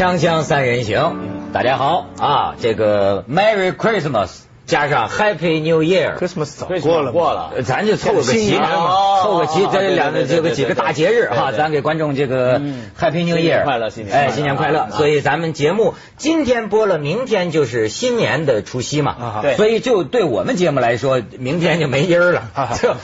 [0.00, 2.54] 锵锵三人行，大家好啊！
[2.58, 8.56] 这个 Merry Christmas 加上 Happy New Year，Christmas 早过了过了，咱就凑个齐，
[9.22, 12.60] 凑个齐，这两个这个几个大节日哈，咱给观众这个
[12.96, 14.90] Happy New Year 快乐，新年哎，新年快乐！
[14.92, 19.56] 所以咱们节目今天播了，明天就是新年的除夕嘛，对。
[19.56, 22.44] 所以就对我们节目来说，明天就没音儿了。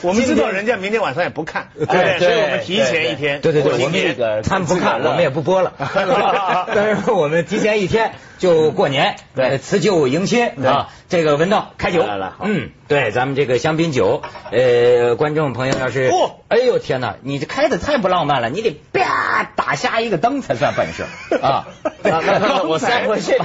[0.02, 2.18] 我们知道人家明天晚上也不看，对对？
[2.20, 3.40] 所以我们提前一天。
[3.40, 4.06] 对对对，我过年。
[4.06, 5.10] 这个他们不看，了。
[5.10, 5.72] 我们也不播了。
[6.72, 10.88] 但是我们提前一天就过年，对呃辞旧迎新啊。
[11.08, 21.04] 这个文道开酒，来来好嗯，对，咱们这个香槟酒，呃，观众朋友要是哦，哎呦天哪，你这开的太不浪漫了，你得啪打瞎一个灯才算本事
[21.40, 21.68] 啊。
[22.02, 23.36] 那那那我塞回去，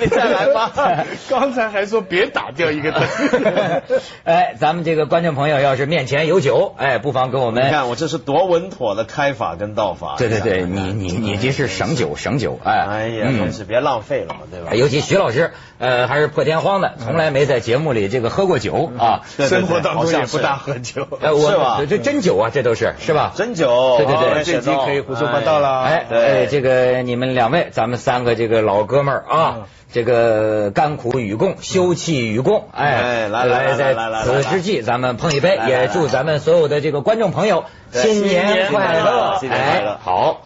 [0.00, 0.72] 你再来吧。
[1.28, 3.02] 刚才还说别打掉一个灯。
[4.24, 7.66] 哎，咱们这个观众朋友要是面前有酒，哎，不妨跟我们。
[7.66, 10.14] 你看我这是多稳妥的开法跟道法。
[10.16, 14.74] 对对对，你你你你这是省酒省酒，哎，哎呀，嗯真是别浪费了嘛，对吧？
[14.74, 19.20] 尤其徐老师，呃，还是破天荒的，从来没在节目里这个喝过酒啊。
[19.38, 21.06] 生活当中也不大喝酒。
[21.20, 23.32] 呃，我是吧这这真酒啊，这都是是吧？
[23.36, 25.82] 真酒，对对对哎这集可以胡说八道了。
[25.82, 29.56] 哎，哎，这个你们两位，咱们三个这个老哥们儿啊，
[29.92, 40.42] 这个甘苦与共，休戚与共，哎，哎来来来在来来来此之际，咱们碰一杯，来来来也祝咱们所有的这个观众朋友新年快乐，新年快乐哎，好。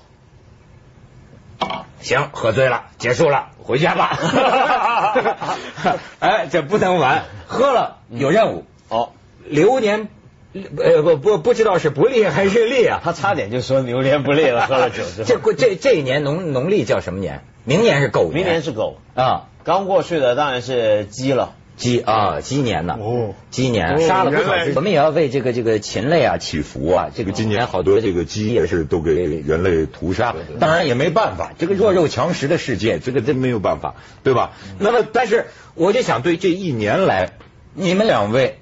[2.05, 4.19] 行，喝醉了，结束了，回家吧。
[6.20, 9.11] 哎，这不能玩，喝了有任务，哦，
[9.46, 10.08] 流年，
[10.52, 13.00] 呃不不不知道是不利还是利啊。
[13.02, 15.24] 他差点就说牛年不利了，喝了酒之后。
[15.27, 17.42] 这过这这一年农农历叫什么年？
[17.64, 21.55] 明年是狗年，明年是狗，啊刚过去的当然是鸡了。
[21.77, 22.97] 鸡啊鸡年呢。
[23.00, 27.11] 哦鸡年哦杀了不少我们也要为这个这个禽类啊祈福啊。
[27.14, 34.52] 这个今年好多这个鸡也是都给人类屠杀，当然也没办法，这个弱肉强食的世界，这个真没有办法，对吧？
[34.80, 37.35] 那么，但是我就想对这一年来，
[37.74, 38.58] 你们两位，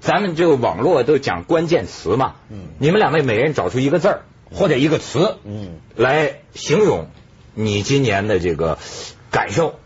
[0.00, 4.22] 咱们这个网络都讲关键词嘛，嗯你们两位每人找出一个字儿
[4.52, 7.08] 或者一个词，嗯，来形容
[7.54, 8.78] 你今年的这个
[9.32, 9.79] 感受。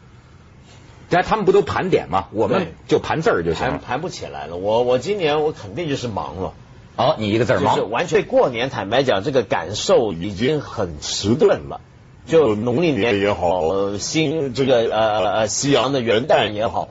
[1.15, 2.27] 但他们不都盘点吗？
[2.33, 3.71] 我们就盘字儿就行了。
[3.79, 4.57] 盘盘不起来了。
[4.57, 6.55] 我我今年我肯定就是忙了。
[6.97, 7.91] 好，你一个字儿就是忙。
[7.91, 11.81] 完全过年，坦白讲，这个感受已经很迟钝了。
[12.27, 16.89] 就农历年也好，呃新这个呃呃西洋的元旦也好，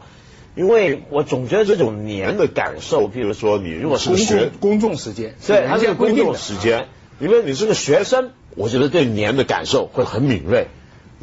[0.55, 6.87] 因为我总觉得这种年的感受，譬如说你如果是个学，公众时间，对，它是个公众时间，
[7.19, 10.67] 因为你是个学生，我觉得对年的感受会很敏锐。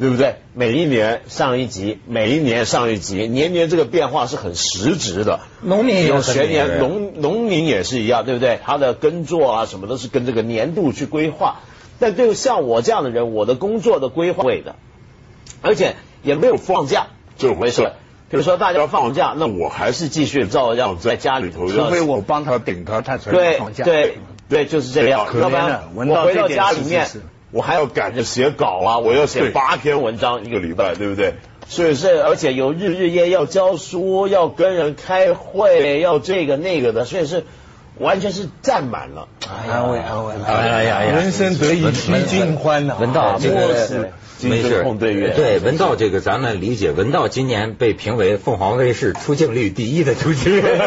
[0.01, 0.37] 对不对？
[0.55, 5.41] 每一年上一级，每一年上一级，年年这个变化是很实质的。
[5.61, 8.59] 农民也有很学年，农农民也是一样，对不对？
[8.63, 11.59] 他的耕作啊，什么都是跟这个年度去规划。
[11.99, 14.75] 但对像我这样的人，我的工作的规划会的，
[15.61, 17.05] 而且也没有放假
[17.37, 17.91] 这回事。
[18.31, 21.67] 比如说大家放假，那我还是继续照样在家里头。
[21.67, 23.83] 除非我帮他顶他，他才能放假。
[23.83, 24.17] 对
[24.49, 25.27] 对，就是这样。
[25.39, 31.35] 要不然我回到家里面是是是，我还要赶着写稿啊，我要写八篇文章一个礼拜，对不对？
[31.67, 37.45] 所以是，而且有日日夜要教书，要跟人开会，要这个那个的，所以是
[38.01, 39.27] 完全是占满了。
[39.69, 42.95] 安慰安慰，哎呀呀呀人生得意须尽欢呐。
[42.99, 44.11] 文道这莫个是
[44.43, 50.79] 没事对月对文道这个咱们理解，文道今年被评为凤凰卫视出镜率第一的主持人，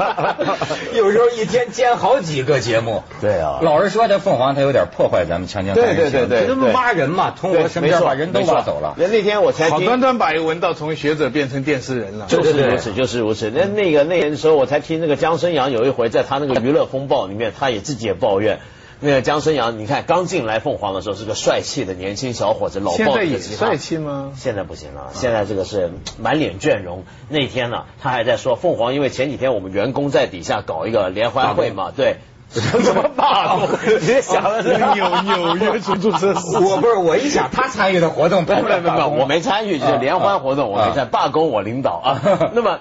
[0.94, 3.02] 有时候一天兼好几个节目。
[3.20, 8.94] 对啊老实说，这凤凰它有点破坏咱们锵锵三人行对对对对这他妈挖人嘛，通过身边把人都挖走了。
[8.96, 12.24] 那那天我才好端端把一个文道从学者变成电视人了。
[12.28, 13.50] 就是如此，就是如此。
[13.54, 18.60] 那那个那年的时候，我才听那个姜生阳有一回在他那个娱乐风暴里面，他也自己也抱怨。
[18.98, 24.32] 那个江生阳，你看刚进来凤凰的时候是个帅气的年轻小伙子，老抱现在也着吉他帅气吗？
[24.34, 27.04] 现在不行了，现在这个是满脸倦容。
[27.28, 32.16] 那天呢，他还在说凤凰，因为前几天我们员工在底下搞一个联欢会嘛，对，
[32.48, 33.68] 什么罢工？
[34.00, 42.22] 你想的是 纽纽约出租车司机我不是我一想他参与的活动，不不不不不，我没参与，就是联欢活动，我没在，罢工我领导啊。
[42.56, 42.78] 那么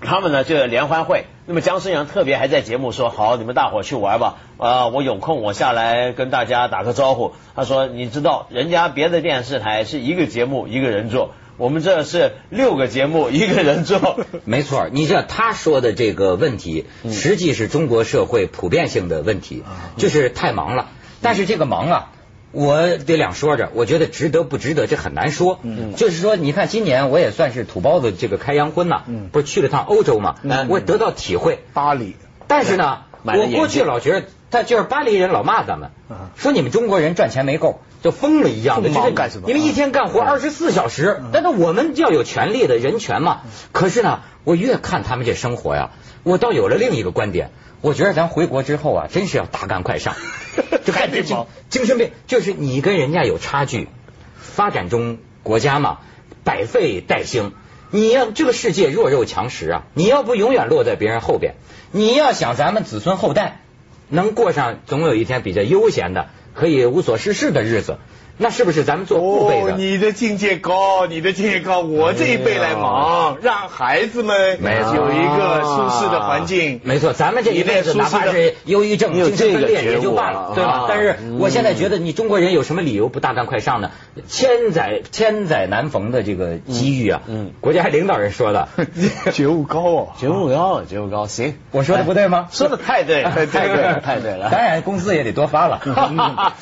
[0.00, 1.26] 他们呢，就是联欢会。
[1.50, 14.20] 那么姜生阳特别还在节目说：“好，你们大伙去玩吧，啊，我有空我下来跟大家打个招呼。”他说：“你知道，人家别的电视台是一个节目一个人做，我们这是六个节目一个人做。
[14.44, 19.64] 没错，你知道他说的这个问题，实际是中国社会普遍性的问题，
[19.96, 20.90] 就是太忙了。
[21.22, 22.10] 但是这个忙啊，
[22.52, 25.60] 我得两说着，我觉得值得不值得，这很难说。
[25.62, 29.02] 嗯就是说，你看今年我也算是土包子这个开洋荤呐，
[29.32, 30.36] 不是去了趟欧洲嘛，
[30.68, 31.60] 我得到体会。
[31.74, 32.16] 巴黎，
[32.46, 35.90] 但是呢，买了我过去老觉得他就是巴黎人老骂咱们，
[36.36, 39.44] 说你们中国人赚钱没够，就疯了一样的，就是干什么？
[39.46, 43.42] 你们一天干活二十四小时，但是我们要有权利的人权嘛。
[43.72, 45.90] 可是呢，我越看他们这生活呀，
[46.22, 47.50] 我倒有了另一个观点。
[47.82, 50.14] 我觉得咱回国之后啊，真是要大干快上，
[50.84, 51.24] 就看病
[51.68, 53.88] 精神病，就是你跟人家有差距，
[54.36, 55.98] 发展中国家嘛，
[56.42, 57.52] 百废待兴。
[57.90, 61.54] 你要这个世界弱肉强食啊，你要不永远落在别人后边，
[61.90, 63.62] 你要想咱们子孙后代
[64.08, 67.98] 能过上总有一天比较悠闲的，可以无所事事的日子。
[68.38, 69.72] 那是不是咱们做父辈的？
[69.72, 71.80] 你的境界高，你的境界高。
[71.80, 76.80] 我这一辈来忙，让孩子们有一个舒适的环境。
[76.84, 80.86] 没错，咱们这一辈子哪怕是忧郁症、精神分裂也就罢了，对吧？
[80.88, 83.90] 但是我现在觉得，你中国人有什么理由不大干快上呢？
[84.28, 87.22] 千载千载难逢的这个机遇啊！
[87.26, 88.68] 嗯，国家领导人说的，
[89.34, 91.26] 觉悟高哦，觉悟高，觉悟高。
[91.26, 92.46] 行，我说的不对吗？
[92.52, 94.48] 说的太对，太对，太对了。
[94.52, 95.80] 当然，工资也得多发了。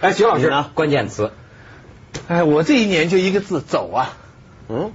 [0.00, 0.29] 哎，徐。
[0.30, 0.70] 老师呢？
[0.74, 1.32] 关键词，
[2.28, 4.16] 哎，我这一年就一个字，走啊！
[4.68, 4.92] 嗯，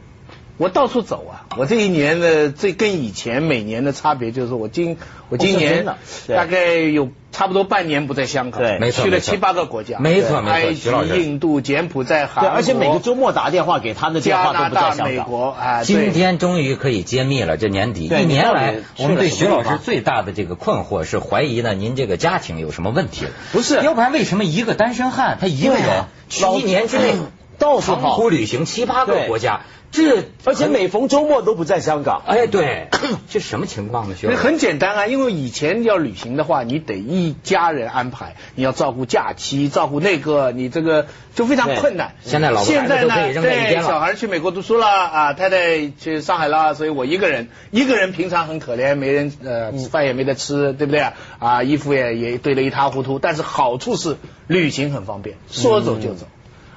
[0.58, 1.46] 我到处走啊！
[1.58, 4.98] 我这一年的最跟以前每年的差别就是，我今
[5.30, 5.86] 我今年
[6.28, 7.10] 大概有。
[7.36, 15.10] 差不多半年不在香港，对，没错，去了七八个国家，没错，没错，埃及、印度、柬埔寨、韩国，而且每个周末打电话给他的电话都不在香港。
[15.10, 23.32] 美国，哎，今天终于可以揭秘了，这年底一年来，我们对徐老师最大的这个困惑是怀疑呢，您这个家庭有什么问题了？
[23.52, 27.16] 不是，要不然为什么一个单身汉他一个人去一年之内
[27.58, 29.62] 到处长途旅行七八个国家？
[29.92, 32.90] 这而且每逢周末都不在香港，哎，对，
[33.30, 34.16] 这什么情况呢？
[34.24, 42.16] 那很简单啊，因为以前要旅行的话，你得一家人安排，你要照顾假期，照顾那个，你这个就非常困难。
[42.22, 51.06] 现在老现在呢，对，小孩去美国读书了啊，太太去上海了，所以我一个人，一个人平常很可怜，没人呃，饭也没得吃，对不对
[51.40, 51.64] 啊？
[51.64, 54.18] 衣服也也堆得一塌糊涂，但是好处是
[54.48, 56.28] 旅行很方便，说走就走。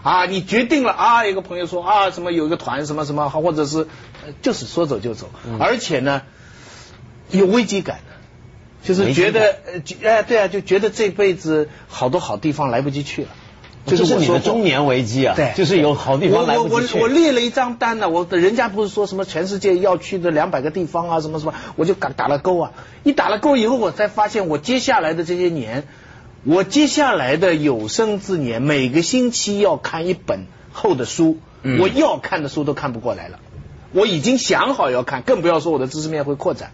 [0.09, 1.27] 啊，你决定了啊！
[1.27, 3.87] 有个朋友说啊，什么有一个团什么什么，或者是
[4.41, 5.29] 就是说走就走，
[5.61, 6.23] 而且呢
[7.31, 9.59] 有危机感的，就是觉得
[10.03, 13.29] 哎对啊，就觉得这辈子好多好地方来不及去了，
[13.85, 16.95] 就是你的中年危机啊，对，就是有好地方来不及去。
[16.95, 22.73] 我我我列了一张单呢，我人家不是说什么全世界要去的两百个地方啊，什么什么，我就打打了勾啊，
[23.03, 25.87] 一打了勾以后，我才发现我接下来的这些年。
[26.49, 31.37] 我接下来的有生之年，每个星期要看一本厚的书，
[31.79, 33.39] 我要看的书都看不过来了。
[33.93, 36.73] 我已经想好要看，更不要说我的知识面会扩展。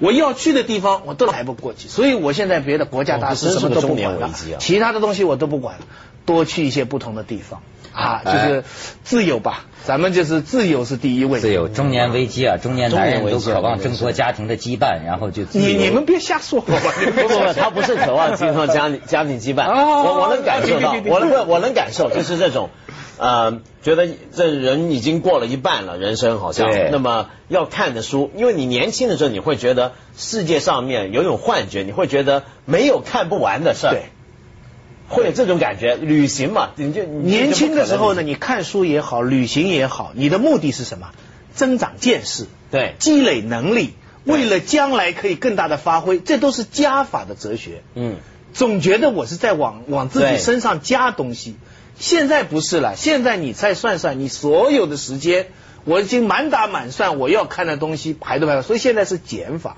[0.00, 5.86] 我要去的地方我都来不过去，所以我现在别的国家大事什么都不管了，其他的东西我都不管了，
[6.26, 8.64] 多去一些不同的地方啊，就是
[9.04, 9.64] 自由吧。
[9.84, 11.40] 咱们就是自由是第一位。
[11.40, 22.70] 自由，中年危机啊，中年男人都渴望挣脱家庭的羁绊，然后就你你们别瞎说， 不不不，他不是渴望挣脱家家庭羁绊，我我能感受到，我能我能感受，就是这种
[23.18, 33.96] 呃，觉得这人已经过了一半了，人生好像那么要看的书，因为你年轻的时候你会觉得世界上面有一种幻觉，你会觉得没有看不完的事儿。
[35.08, 41.10] 会有这种感觉，旅行嘛，你就年轻的时候呢，你看书也好，旅行也好，你的目的是什么？
[41.54, 43.92] 增长见识，对，积累能力，
[44.24, 47.82] 为了将来可以更大的发挥，这都是加法的哲学。
[47.94, 48.16] 嗯，
[48.54, 51.56] 总觉得我是在往往自己身上加东西，
[51.98, 55.48] 现在不是了，现在你再算算，你所有的时间，
[55.84, 59.76] 我已经满打满算我要看的东西排都排了，所以现在是减法。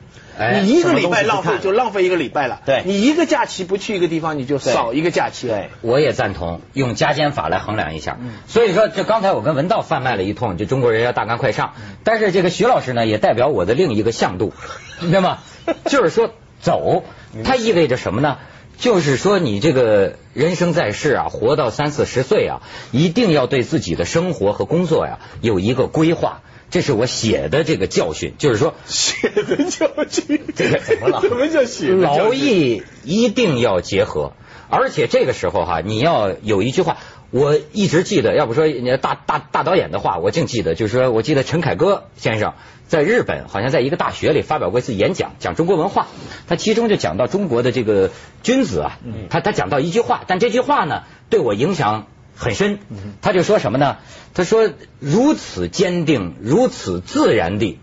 [0.63, 5.49] 你一个礼拜浪费就浪费一个礼拜了，对，你一个假期不去一个地方，你就少一个假期。
[5.49, 8.19] 对，我也赞同用加减法来衡量一下。
[8.47, 11.75] 所以说，这刚才我跟文道贩卖了一通，就中国人要大干快上。
[12.03, 14.53] 但是这个徐老师呢，也代表我的另一个向度，
[15.01, 15.39] 知道吗？
[15.87, 17.05] 就是说走，
[17.45, 18.39] 它意味着什么呢？
[18.77, 22.61] 就是说你这个人生在世啊，活到三四十岁啊，
[22.91, 26.43] 一定要对自己的生活和工作呀有一个规划。
[26.75, 31.21] 这是我写的这个教训，就是说写的教训，这个怎么了？
[31.21, 31.93] 什么叫写？
[31.93, 34.33] 劳逸一定要结合，
[34.69, 36.97] 而且这个时候哈，你要有一句话，
[37.31, 38.67] 我一直记得，要不说
[39.01, 42.55] 大大大导演的话，我净记得，就是说我记得陈凯歌先生
[42.89, 46.09] 在日本好像在一个大学里发表过一次演讲，讲中国文化，
[46.49, 48.11] 他其中就讲到中国的这个
[48.43, 48.99] 君子啊，
[49.31, 52.09] 他他讲到一句话，但这句话呢，对我影响。
[52.37, 52.79] 很深，
[53.23, 53.99] 他就说什么呢？
[54.35, 57.79] 他说如此坚定，如此自然地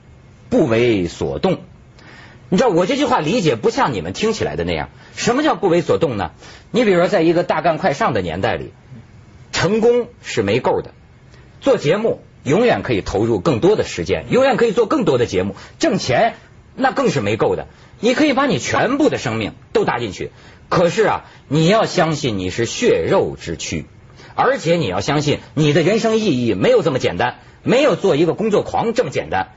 [0.49, 1.59] 不为所动。
[2.49, 4.89] 你知道我这句话理解不像你们听起来的那样。
[5.15, 6.31] 什么叫不为所动呢？
[6.71, 8.73] 你比如说，在一个大干快上的年代里，
[9.53, 10.91] 成功是没够的。
[11.61, 16.33] 做节目永远可以投入更多的时间，永远可以做更多的节目，挣钱
[16.75, 17.67] 那更是没够的。
[18.01, 20.31] 你可以把你全部的生命都搭进去，
[20.67, 23.85] 可是啊，你要相信你是血肉之躯，
[24.41, 29.49] 而且你要相信你的人生意义没有这么简单，没有做一个工作狂这么简单。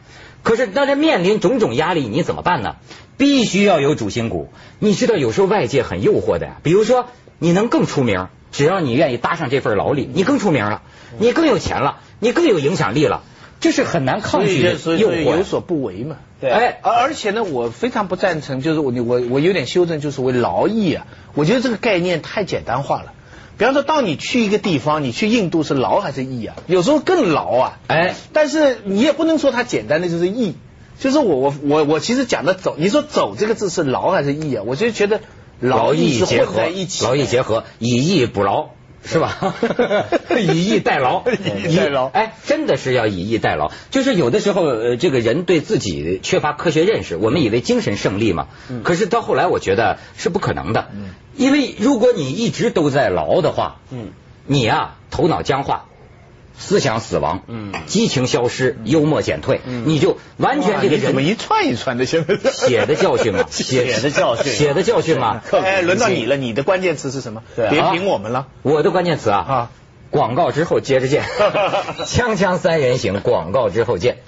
[0.43, 2.76] 可是当这面临种种压力，你怎么办呢？
[3.17, 4.50] 必须要有主心骨。
[4.79, 7.07] 你知道有时候外界很诱惑的呀，比如说
[7.38, 10.83] 你能更出名，只要你愿意搭上这份劳力，你更出名了，
[11.19, 13.23] 你更有钱了，你更有影响力了。
[13.61, 16.17] 这是很难抗拒的诱惑，有所不为嘛。
[16.38, 21.07] 对，哎，而而且呢，我非常不赞成，就是我我我有点修正，就是为劳役啊。
[21.35, 23.14] 我觉得这个概念太简单化了。
[23.56, 26.56] 比方说，当你去一个地方，你去印度是劳还是逸啊？
[26.66, 27.78] 有时候更劳啊。
[27.87, 30.54] 哎，但是你也不能说它简单的就是逸。
[30.99, 34.62] 就是我我我我其实讲的走，你说走这个字是劳还是逸啊？
[34.64, 35.20] 我就觉得
[35.58, 36.68] 劳逸结合，劳
[37.16, 38.68] 逸结合，以逸补劳。
[39.04, 39.54] 是吧？
[40.38, 41.23] 以逸待劳，
[41.66, 42.06] 以逸待劳。
[42.08, 43.70] 哎，真的是要以逸待劳。
[43.90, 48.49] 就是有的时候，呃，这个人对自己缺乏科学认识，我们以为精神胜利嘛。
[48.82, 50.88] 可是到后来，我觉得是不可能的。
[51.37, 54.08] 因为如果你一直都在劳的话，嗯，
[54.46, 55.87] 你呀，头脑僵化。
[56.56, 62.06] 思想死亡，嗯，激情消失，幽默减退，你就完全这个人怎么一串一串的？
[62.06, 65.42] 现在写的教训 嘛，写的教训，写的教训嘛。
[65.52, 67.42] 哎，轮到你了，你的关键词是什么？
[67.56, 69.70] 别评我们了，我的关键词啊，啊，
[70.11, 71.25] 广告之后接着见，
[72.06, 74.18] 锵锵三人行，广告之后见。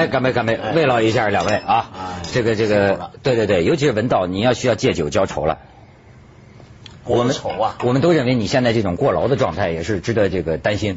[0.00, 2.22] 来，干杯，干杯，慰劳一下两位啊！
[2.32, 5.58] 这个，这个，对对对，尤其是文道，你要需要借酒浇愁了。
[7.04, 10.96] 我们愁啊，我们都认为你现在这种过劳的状态也是值得这个担心。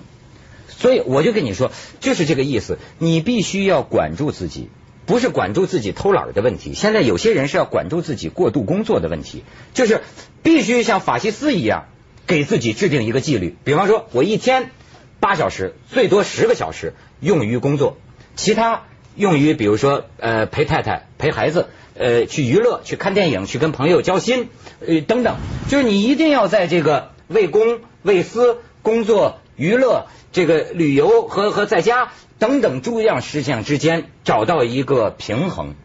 [0.69, 1.69] 所以我就跟你说，
[2.00, 4.69] 就是这个意思，你必须要管住自己，
[5.05, 6.74] 不是管住自己偷懒的问题。
[6.74, 9.43] 现在有些人是要管住自己过度工作的问题，
[9.74, 10.01] 就是
[10.43, 11.88] 必须像法西斯一样，
[12.25, 13.53] 给自己制定一个纪律。
[13.65, 14.72] 比方说，我一天
[15.19, 17.98] 八小时，最多十个小时用于工作。
[18.36, 18.83] 其他
[19.15, 24.50] 用于比如说呃陪太太陪孩子呃去娱乐去看电影去跟朋友交心
[24.86, 25.36] 呃等等，
[25.70, 35.75] 就是你一定要在这个为公为私工作娱乐这个旅游和和在家等等诸样事项之间找到一个平衡。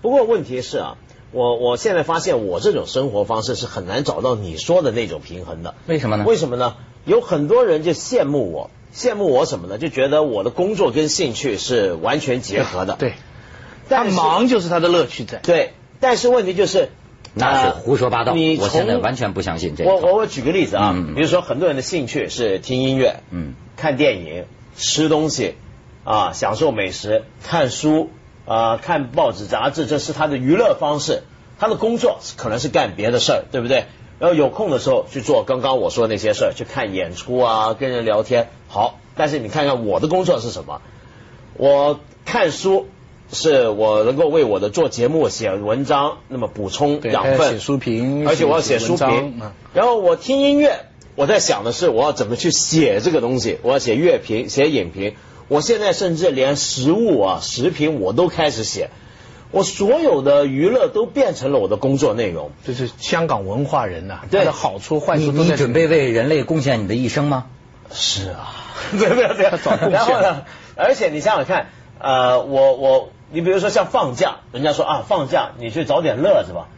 [0.00, 0.96] 不过问题是啊，
[1.32, 5.74] 我我现在发现我这种生活方式是很难找到你说的那种平衡的。
[5.86, 6.24] 为什么呢？
[6.26, 6.76] 为什么呢？
[7.04, 8.70] 有很多人就羡慕我。
[8.94, 9.78] 羡慕我什么呢？
[9.78, 12.96] 就觉得我的工作跟兴趣是完全结合的。
[12.96, 13.14] 对，
[13.88, 15.38] 他忙就是他的乐趣在。
[15.38, 16.90] 对，但是问题就是，
[17.34, 18.34] 那是胡说八道。
[18.34, 19.90] 你我现在完全不相信这个。
[19.90, 24.44] 我我我举个例子啊，比如说很多人的兴趣是听音乐、嗯，看电影、
[24.76, 25.54] 吃东西
[26.04, 28.10] 啊，享受美食、看书
[28.46, 31.22] 啊，看报纸杂志，这是他的娱乐方式。
[31.60, 33.86] 他的工作可能是干别的事儿，对不对？
[34.18, 38.48] 然后有空的时候去做刚刚我说的那些事儿，去看演出啊，跟人聊天。
[38.68, 40.80] 好，但是你看看我的工作是什么？
[41.54, 42.86] 我看书
[43.32, 49.40] 是我能够为我的做节目写文章，那么补充养分，写书评，而且我要写书评。
[49.72, 55.14] 然后我听音乐，我在想的是我要怎么去写这个东西，我要写乐评，写影评。
[55.48, 58.90] 我现在甚至连食物啊、食品我都开始写。
[59.50, 67.46] 我所有的娱乐都变成了我的工作内容，这是香港文化人呐，他的好处坏处都你准备为人类贡献你的一生吗？
[67.90, 68.52] 是啊，
[68.92, 70.42] 对对对，然后呢？
[70.76, 76.68] 而且你想想看，呃，我我，你比如说像放假，人家说啊，放假你去找点乐子吧。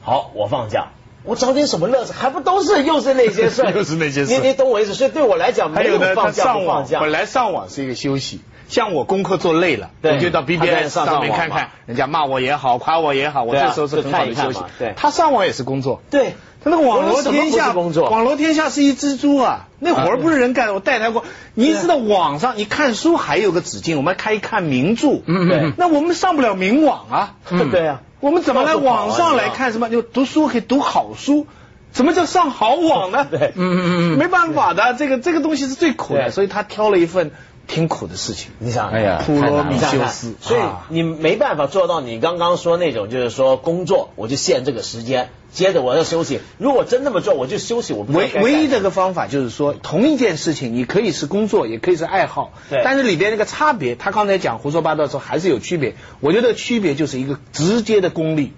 [0.00, 0.92] 好，我放假，
[1.24, 2.12] 我找点什么乐子？
[2.12, 4.32] 还不都是又是那些事 又是那些事。
[4.32, 4.94] 你你懂我意思？
[4.94, 7.00] 所以对我来讲，没有放假不放假。
[7.00, 8.40] 本来上网是一个休息。
[8.70, 14.60] 像我功课做累了，我就到 BBS 上面看看，人家骂我也好，夸我也好，我这时候是很好的休息。
[14.78, 16.00] 对，他上网也是工作。
[16.08, 20.74] 对，他那个网罗天下，网罗天下是一蜘蛛啊，那活儿不是人干的。
[20.74, 21.24] 我带他过，
[21.54, 25.20] 你知道网上你看书还有个止境，我们看一看名著。
[25.26, 25.72] 嗯对。
[25.76, 27.34] 那我们上不了名网啊。
[27.72, 28.02] 对啊。
[28.20, 29.90] 我们怎么来网上来看什么？
[29.90, 31.48] 就读书可以读好书，
[31.92, 33.26] 什么叫上好网呢？
[33.32, 33.52] 对。
[33.56, 34.18] 嗯嗯嗯。
[34.18, 37.32] 没办法的，这个这个东西是最苦的，所以他挑了一份。
[37.70, 46.40] 挺苦的事情，你想，哎呀，普罗米修斯，所以你没办法做到你刚刚说那种，就是说工作我就限这个时间，接着我要休息。
[46.58, 47.92] 如果真那么做，我就休息。
[47.92, 52.82] 我唯唯一的一个方法就是说，同一件事情，你可以是工作，也可以是爱好，对。
[52.84, 55.94] 但是里边那个差别，他刚才讲胡说八道的时候还是有区别。
[56.18, 58.52] 我觉得区别就是一个直接的功利。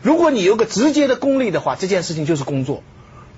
[0.00, 2.82] 如果你有个直接的功利的话，这件事情就是工作。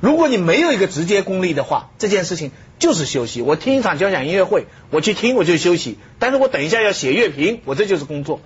[0.01, 3.43] 如果你没有一个直接功利的话，这件事情就是休息。
[3.43, 8.41] 我听一场交响音乐会，我去听我就休息，但是我等一下要写乐评，我这就是工作。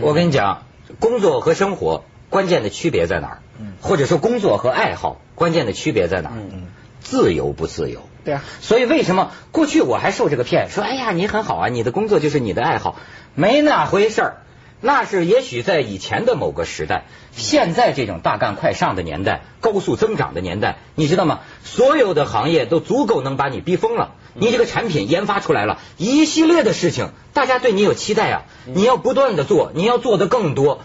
[0.00, 0.62] 我跟你讲，
[1.00, 3.38] 工作和生活关键的区别在哪儿？
[3.80, 6.36] 或者说工作和爱好关键的区别在哪儿？
[7.00, 8.02] 自由不自由？
[8.24, 12.96] 对啊，所以为什么过去我还受这个骗，说哎呀你很好啊，你的工作就是你的爱好，
[13.34, 14.41] 没那回事儿。
[14.84, 21.40] 那是也许在以前的某个时代，现在这种大干快上的年代，高速增长的年代，你知道吗？
[21.62, 24.12] 所有的行业都足够能把你逼疯了。
[24.34, 30.80] 你这个产品研发出来了，一系列的事情，大家对你有期待啊，你要不断的做，你要做的更多。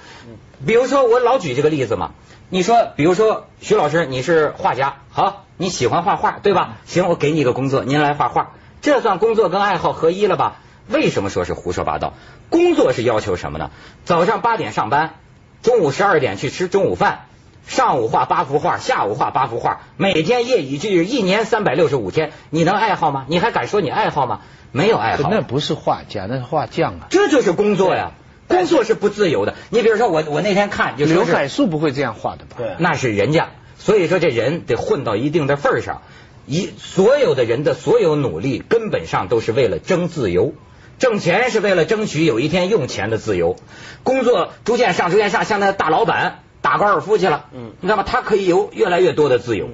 [0.66, 2.12] 比如说我老举这个例子嘛，
[2.50, 6.78] 你说，比如说徐老师你是画家，好，你喜欢画画对吧？
[6.86, 8.52] 行，我给你一个工作，您来画画，
[8.82, 10.60] 这算工作跟爱好合一了吧？
[10.90, 12.14] 为什么说是胡说八道？
[12.50, 13.72] 工作是要求什么呢？
[14.06, 15.16] 早上八点上班，
[15.62, 17.26] 中午十二点去吃中午饭，
[17.68, 23.26] 上午画八幅画，下午画八幅画，每天业已聚日，一年三百六十五天，你能爱好吗？
[23.28, 24.42] 你还敢说你爱好吗？
[24.72, 27.08] 没有爱好，那不是画家，那是画匠啊。
[27.10, 28.12] 这就是工作呀，
[28.48, 29.56] 工作是不自由的。
[29.70, 32.56] 你比如说我，我那天看就刘海粟不会这样画的吧？
[32.58, 33.50] 对，那是人家。
[33.78, 36.02] 所以说这人得混到一定的份儿上，
[36.46, 40.54] 一所有的人的所有努力，根本上都是为了争自由。
[41.00, 43.56] 挣钱是为了争取有一天用钱的自由，
[44.04, 48.04] 工作逐渐上逐渐上，像那大老板打高尔夫去了，嗯，你知道吗？
[48.04, 49.70] 他可以有越来越多的自由。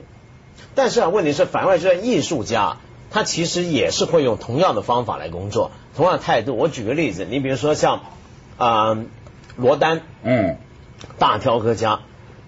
[0.76, 2.78] 但是啊，问题是反过来说，艺术家
[3.10, 6.56] 他其实也是会用同样的方法来工作，同样的态度。
[6.56, 8.02] 我举个例子，你比如说像
[8.58, 8.98] 啊
[9.56, 10.58] 罗丹，嗯，
[11.20, 12.02] 大雕刻家，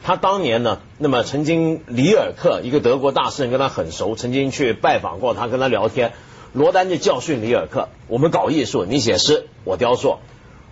[0.03, 6.11] 他当年呢，那么曾经里尔克一个德国大诗人跟他很熟，曾经去拜访过他，跟他聊天。
[6.55, 10.19] 罗丹就教训里尔克：“我们搞艺术，你写诗，我雕塑，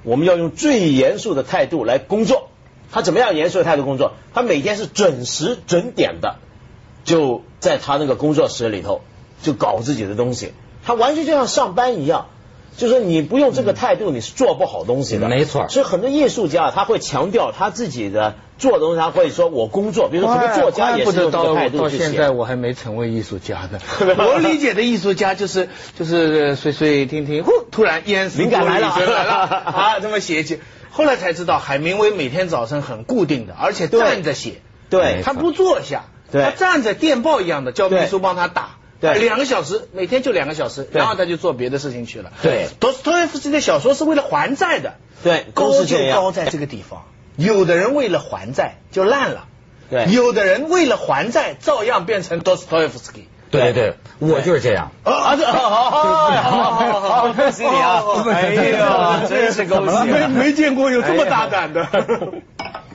[0.04, 2.48] 我们要用最严肃的态度来工作。
[2.90, 4.14] 他怎么样严肃的态度工作？
[4.34, 6.38] 他每天是准时准点的，
[7.04, 9.02] 就在他那个工作室里头
[9.42, 10.54] 就搞自己的东西。
[10.86, 12.28] 他完全就像上班一样。
[12.76, 15.28] 就是你不用这个态度，你是做不好东西的。
[15.28, 15.68] 没错。
[15.70, 23.80] 所以很多艺术家他会强调他自己的做东西，他会说我工作，比如说很多作家也是这个态度到现在我还没成为艺术家呢。
[24.18, 29.34] 我理解的艺术家就是就是睡睡听听，呼，突然烟灵感来了，来了
[29.74, 30.60] 啊，这么写起。
[30.92, 38.78] 后来才知道，海明威每天早晨很固定的，而且站着写，对，他不坐下，他站着电报一样的，叫秘书帮他打。
[39.02, 42.32] 对，两个小时，每天就两个小时，然后他就做别的事情去了。
[42.42, 44.94] 对，托耶夫斯基的小说是为了还债的。
[45.24, 47.04] 对，高就高在这个地方。
[47.36, 49.46] 有的人为了还债就烂了，
[49.90, 53.26] 对，有的人为了还债照样变成 Dostoevsky。
[53.50, 54.92] 对对，我就是这样。
[55.04, 58.02] 啊，这好好好好好，恭喜你啊！
[58.28, 61.88] 哎呀，真是恭喜，没没见过有这么大胆的。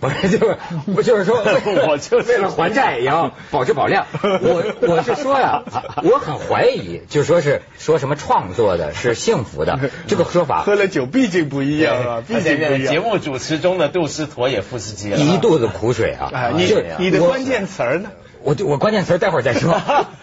[0.00, 0.56] 不是，就是
[0.94, 1.42] 不就是说，
[1.88, 4.06] 我就为了还债也要 保质保量。
[4.22, 5.62] 我我是说呀，
[6.02, 10.62] 我很怀疑，就说是说什么创作的是幸福的 这个说法。
[10.62, 12.92] 喝了酒毕竟不一样啊，毕竟不一样。
[12.92, 16.52] 节目主持中的杜斯妥也夫斯基了，一肚子苦水啊！
[16.54, 16.66] 你
[16.98, 18.11] 你的关键词呢？
[18.42, 19.80] 我我关键词待会儿再说。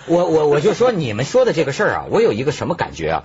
[0.07, 3.23] 我我我就说你们说的这个事儿啊，我有一个什么感觉啊？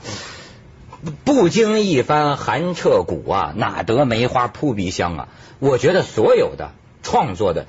[1.24, 5.28] 不经一番寒彻骨啊，哪得梅花扑鼻香啊？
[5.58, 7.66] 我觉得所有的创作的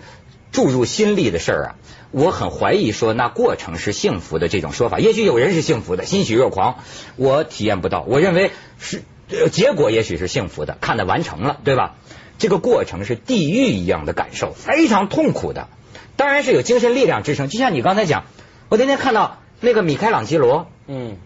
[0.52, 1.76] 注入心力的事儿啊，
[2.12, 5.00] 我很怀疑说那过程是幸福的这种说法。
[5.00, 6.80] 也许有人是幸福的，欣喜若狂，
[7.16, 8.02] 我体验不到。
[8.02, 9.04] 我认为是
[9.52, 11.96] 结果也许是幸福的，看的完成了，对吧？
[12.38, 15.70] 这个过程是地狱一样的感受，非常痛苦的。
[16.18, 18.26] 当然是有精神力量支撑，就像你刚才讲，
[18.68, 21.18] 我那天看到那个米开朗基罗，嗯。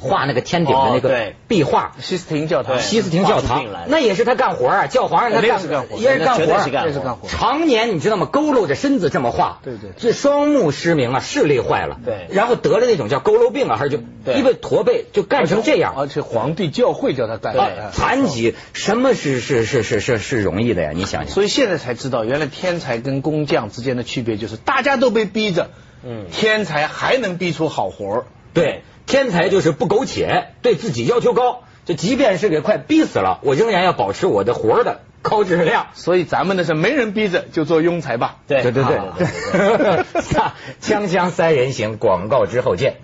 [0.00, 6.18] 画那个天顶的那个壁画，西斯廷教堂，西斯廷教堂，那也是他干活啊，教皇让他干，也是干活，也是
[7.00, 8.28] 干活，常年你知道吗？
[8.32, 13.98] 佝偻着身子这么画，对对，这双目失明啊，视力坏了，对，然后得了那种叫佝偻病啊，还是就
[14.34, 17.54] 因为驼背就干成这样，而且皇帝教会叫他干，
[17.92, 20.92] 残疾什么是是是是是是容易的呀？
[20.94, 25.70] 你想想，所以现在才知道，原来天才跟工匠之间的区别就是大家都被逼着，
[26.02, 28.82] 嗯，天才还能逼出好活对。
[29.10, 35.88] 天才就是不苟且，对自己要求高，就即便是给快逼死了，我仍然要保持我的活的高质量。
[35.94, 38.36] 所以咱们呢是没人逼着就做庸才吧？
[38.46, 40.22] 对对对对。
[40.80, 42.98] 锵锵 三人行，广告之后见。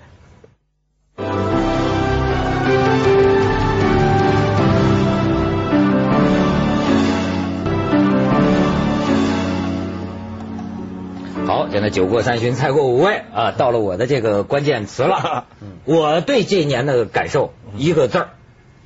[11.66, 15.46] 好，现在酒过三巡，菜过五味啊，到了我的这个关键词了。
[15.84, 18.28] 我对这一年的感受，一个字儿，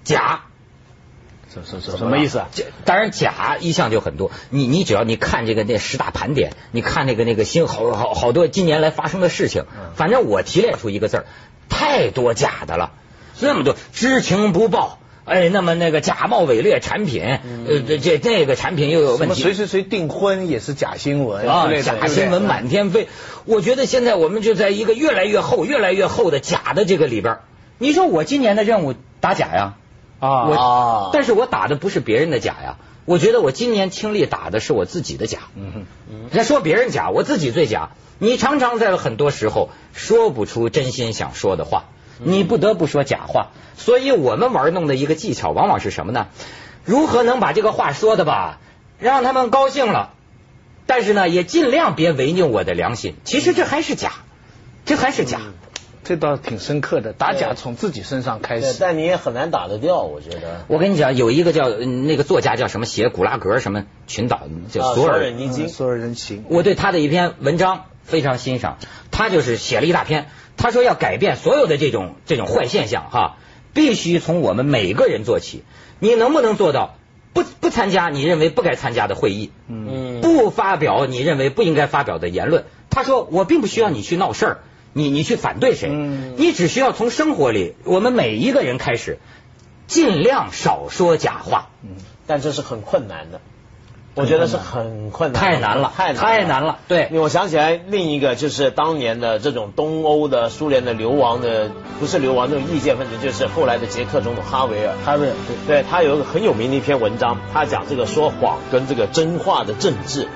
[0.03, 0.43] 假。
[1.53, 2.49] 什什什什么意思啊？
[2.85, 4.31] 当然假一向就很多。
[4.51, 9.65] 你你只要你看这个那十大盘点，你看那个那个新好好好多今年来发生的事情，
[9.95, 11.27] 反正我提炼出一个字儿，
[11.69, 12.93] 太多假的了。
[13.41, 23.09] 那么多知情不报哎，那么那个假冒伪劣产品，呃，这这那个产品又有问题，谁谁谁订婚也是假新闻啊假新闻满天飞。
[23.45, 27.39] 我觉得现在我们就在一个越来越厚、越来越厚的假的这个里边。
[27.79, 29.75] 你说我今年的任务打假呀，
[30.19, 32.77] 啊我啊但是我打的不是别人的假呀。
[33.07, 35.39] 我觉得我今年倾力打的是我自己的假。
[35.57, 35.87] 嗯哼
[36.31, 37.91] 人家说别人假，我自己最假。
[38.19, 41.87] 你常常在很多时候说不出真心想说的话，
[42.23, 43.49] 你不得不说假话。
[43.77, 46.29] 所以我们玩弄的一个技巧，往往是什么呢？
[46.85, 48.59] 如何能把这个话说的吧，
[48.99, 50.13] 让他们高兴了，
[50.87, 53.15] 但是呢，也尽量别违拗我的良心。
[53.25, 54.13] 其实这还是假，
[54.85, 55.41] 这还是假。
[56.03, 58.79] 这倒挺深刻的，打假从自己身上开，始。
[58.81, 60.65] 但你也很难打得掉，我觉得。
[60.67, 66.45] 我跟你讲，有一个叫嗯那个作家叫什么写古拉格什么群岛叫啊索尔索尔尼金嗯所有人行。
[66.49, 68.79] 我对他的一篇文章非常欣赏，
[69.21, 73.37] 他就是写了一大篇，他说要改变所有的这种这种坏现象哈，
[73.75, 75.63] 必须从我们每个人做起。
[75.99, 76.97] 你能不能做到
[77.35, 82.65] 不不参加你认为不该参加的会议，嗯，不发表你认为不应该发表的言论？
[82.89, 84.59] 他说我并不需要你去闹事儿，
[84.95, 89.19] 你你去反对谁，嗯你只需要从生活里我们每一个人开始，
[89.87, 91.69] 尽量少说假话。
[91.83, 91.91] 嗯
[92.27, 93.43] 但这是很困难的，
[94.15, 101.71] 我觉得是很困难的，太难了太太难了对我想起来另一个就是当年的这种东欧的苏联的流亡的，
[102.01, 104.95] 不是流亡那种意见分子，就是后来的捷克总统哈维尔。
[105.05, 110.27] 哈维尔对对他有一个很有名的一篇文章，他讲这个说谎跟这个真话的政治。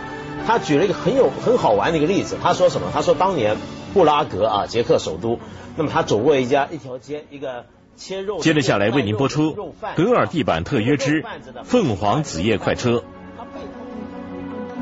[0.47, 2.89] 他举了一个很有很好玩的一个例子，他说什么？
[2.93, 3.57] 他说当年
[3.93, 5.41] 布拉格啊，捷克首都，
[5.77, 7.65] 那么他走过一家一条街，一个
[7.97, 11.25] 切肉接着下来为您播出格尔地板特约之
[11.65, 12.91] 凤凰子夜快车》。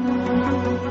[0.05, 0.82] Thank you.